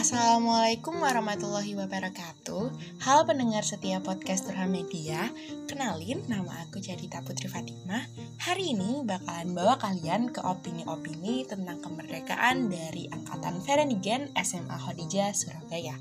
[0.00, 2.64] Assalamualaikum warahmatullahi wabarakatuh.
[3.04, 5.28] Halo pendengar setia podcast Turham Media
[5.68, 8.08] Kenalin, nama aku Jadita Putri Fatimah.
[8.40, 15.92] Hari ini bakalan bawa kalian ke opini-opini tentang kemerdekaan dari Angkatan Verenigen SMA Khadijah, Surabaya.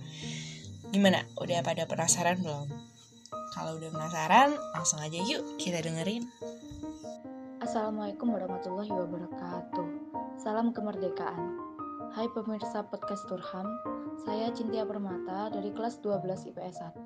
[0.95, 2.72] Gimana, udah pada penasaran belum?
[3.52, 6.23] Kalau udah penasaran, langsung aja yuk kita dengerin.
[7.59, 9.88] Assalamualaikum warahmatullahi wabarakatuh.
[10.40, 11.69] Salam kemerdekaan
[12.09, 13.70] Hai pemirsa podcast Turham,
[14.26, 16.82] saya Cintia Permata dari kelas 12 IPS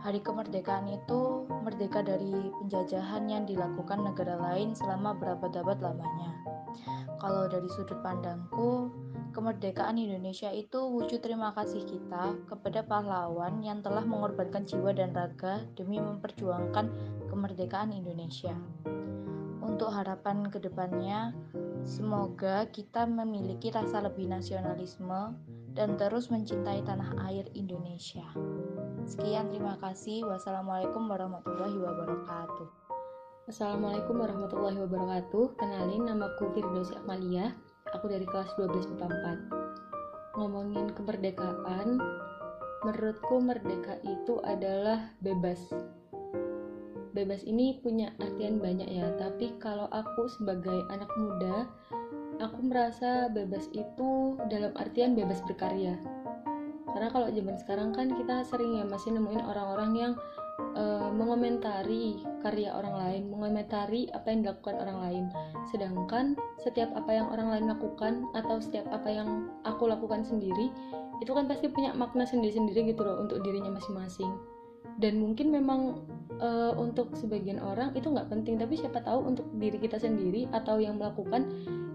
[0.00, 6.32] Hari kemerdekaan itu merdeka dari penjajahan yang dilakukan negara lain selama berabad-abad lamanya.
[7.20, 8.88] Kalau dari sudut pandangku,
[9.36, 15.68] kemerdekaan Indonesia itu wujud terima kasih kita kepada pahlawan yang telah mengorbankan jiwa dan raga
[15.76, 16.88] demi memperjuangkan
[17.28, 18.56] kemerdekaan Indonesia.
[19.62, 21.36] Untuk harapan ke depannya,
[21.82, 25.34] Semoga kita memiliki rasa lebih nasionalisme
[25.74, 28.22] dan terus mencintai tanah air Indonesia.
[29.02, 30.22] Sekian, terima kasih.
[30.30, 32.68] Wassalamualaikum warahmatullahi wabarakatuh.
[33.50, 35.58] Assalamualaikum warahmatullahi wabarakatuh.
[35.58, 37.50] Kenalin, namaku Firdausi Amalia.
[37.90, 39.06] Aku dari kelas 12 IPA
[40.32, 40.38] 4.
[40.38, 41.98] Ngomongin kemerdekaan,
[42.86, 45.58] menurutku merdeka itu adalah bebas
[47.12, 49.12] bebas ini punya artian banyak ya.
[49.20, 51.68] Tapi kalau aku sebagai anak muda
[52.40, 55.94] aku merasa bebas itu dalam artian bebas berkarya.
[56.92, 60.12] Karena kalau zaman sekarang kan kita sering ya masih nemuin orang-orang yang
[60.76, 65.24] uh, mengomentari karya orang lain mengomentari apa yang dilakukan orang lain.
[65.72, 70.68] Sedangkan setiap apa yang orang lain lakukan atau setiap apa yang aku lakukan sendiri
[71.22, 74.34] itu kan pasti punya makna sendiri-sendiri gitu loh untuk dirinya masing-masing
[75.00, 76.04] dan mungkin memang
[76.42, 78.58] uh, untuk sebagian orang itu nggak penting.
[78.58, 81.48] Tapi siapa tahu untuk diri kita sendiri atau yang melakukan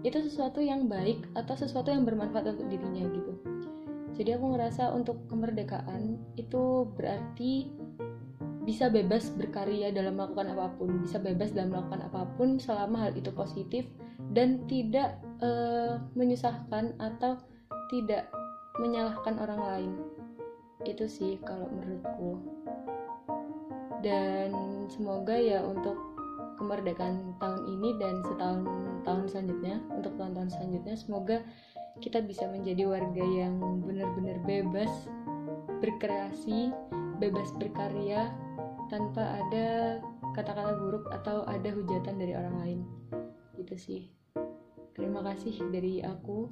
[0.06, 3.32] itu sesuatu yang baik atau sesuatu yang bermanfaat untuk dirinya gitu.
[4.18, 7.70] Jadi aku ngerasa untuk kemerdekaan itu berarti
[8.66, 13.16] bisa bebas berkarya dalam melakukan apa pun bisa bebas dalam melakukan apa pun selama hal
[13.16, 13.88] itu positif
[14.36, 17.40] dan tidak uh, menyusahkan atau
[17.88, 18.28] tidak
[18.76, 19.90] menyalahkan orang lain
[20.92, 22.40] itu sih kalau menurutku.
[24.00, 24.52] Dan
[24.88, 25.98] semoga ya untuk
[26.58, 28.60] kemerdekaan tahun ini dan setahun
[29.06, 31.38] tahun selanjutnya untuk tahun-tahun selanjutnya semoga
[32.02, 34.90] kita bisa menjadi warga yang benar-benar bebas
[35.78, 36.74] berkreasi
[37.22, 38.30] bebas berkarya
[38.90, 39.98] tanpa ada
[40.34, 42.80] kata-kata buruk atau ada hujatan dari orang lain.
[43.58, 44.02] Gitu sih.
[44.94, 46.50] Terima kasih dari aku.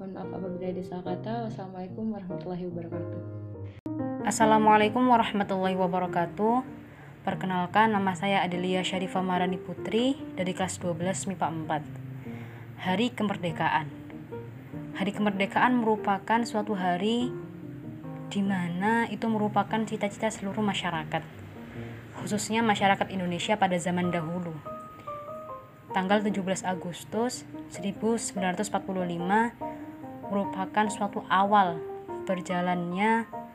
[0.00, 1.34] Mohon maaf apabila ada salah kata.
[1.48, 3.45] Wassalamualaikum warahmatullahi wabarakatuh
[4.26, 6.66] Assalamualaikum warahmatullahi wabarakatuh
[7.22, 12.82] Perkenalkan, nama saya Adelia Syarifah Marani Putri dari kelas 12 MIPA 4.
[12.90, 13.86] Hari Kemerdekaan.
[14.98, 17.30] Hari Kemerdekaan merupakan suatu hari
[18.26, 21.22] di mana itu merupakan cita-cita seluruh masyarakat,
[22.18, 24.58] khususnya masyarakat Indonesia pada zaman dahulu.
[25.94, 28.74] Tanggal 17 Agustus 1945
[30.26, 31.78] merupakan suatu awal
[32.26, 33.45] berjalannya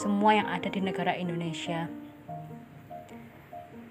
[0.00, 1.92] semua yang ada di negara Indonesia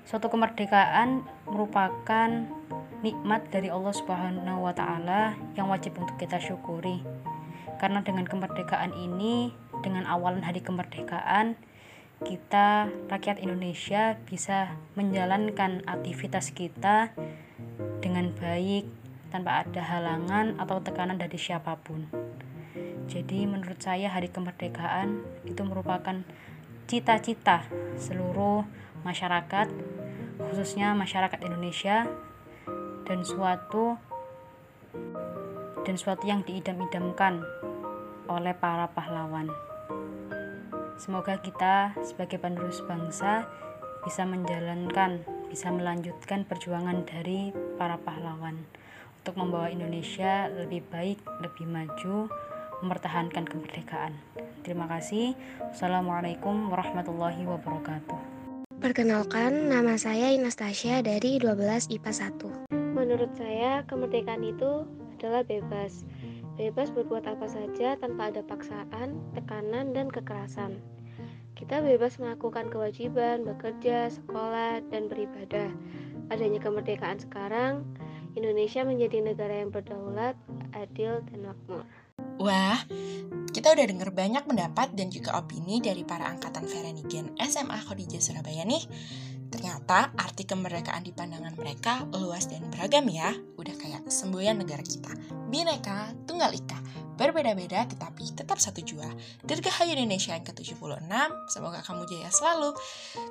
[0.09, 2.29] Suatu kemerdekaan merupakan
[3.05, 7.05] nikmat dari Allah Subhanahu wa taala yang wajib untuk kita syukuri.
[7.77, 9.53] Karena dengan kemerdekaan ini,
[9.85, 11.53] dengan awalan hari kemerdekaan,
[12.25, 17.13] kita rakyat Indonesia bisa menjalankan aktivitas kita
[18.01, 18.89] dengan baik
[19.29, 22.28] tanpa ada halangan atau tekanan dari siapa pun.
[23.09, 26.21] Jadi menurut saya hari kemerdekaan itu merupakan
[26.85, 27.65] cita-cita
[27.97, 28.61] seluruh
[29.01, 29.65] masyarakat
[30.37, 32.05] khususnya masyarakat Indonesia
[33.09, 33.97] dan suatu
[35.81, 37.41] dan suatu yang diidam-idamkan
[38.29, 39.49] oleh para pahlawan.
[41.01, 43.49] Semoga kita sebagai penerus bangsa
[44.05, 47.49] bisa menjalankan, bisa melanjutkan perjuangan dari
[47.81, 48.61] para pahlawan
[49.23, 52.29] untuk membawa Indonesia lebih baik, lebih maju,
[52.83, 54.13] mempertahankan kemerdekaan.
[54.63, 55.35] Terima kasih.
[55.71, 58.39] Wassalamualaikum warahmatullahi wabarakatuh.
[58.79, 62.11] Perkenalkan, nama saya Inastasia dari 12 IPA
[62.71, 62.71] 1.
[62.95, 64.87] Menurut saya, kemerdekaan itu
[65.19, 66.07] adalah bebas.
[66.55, 70.79] Bebas berbuat apa saja tanpa ada paksaan, tekanan, dan kekerasan.
[71.59, 75.67] Kita bebas melakukan kewajiban, bekerja, sekolah, dan beribadah.
[76.31, 77.83] Adanya kemerdekaan sekarang,
[78.39, 80.39] Indonesia menjadi negara yang berdaulat,
[80.71, 81.83] adil, dan makmur.
[82.39, 82.79] Wah,
[83.51, 88.63] kita udah denger banyak pendapat dan juga opini dari para angkatan Ferenigen SMA Khadijah Surabaya
[88.63, 88.83] nih.
[89.49, 93.33] Ternyata arti kemerdekaan di pandangan mereka luas dan beragam ya.
[93.57, 95.09] Udah kayak semboyan negara kita.
[95.49, 96.79] Bineka Tunggal Ika.
[97.19, 99.09] Berbeda-beda tetapi tetap satu jua.
[99.43, 101.03] Dirgahayu Indonesia yang ke-76,
[101.51, 102.71] semoga kamu jaya selalu.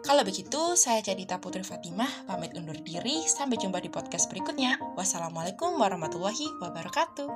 [0.04, 3.24] Kalau begitu, saya Cadita Putri Fatimah, pamit undur diri.
[3.24, 4.76] Sampai jumpa di podcast berikutnya.
[4.92, 7.30] Wassalamualaikum warahmatullahi wabarakatuh.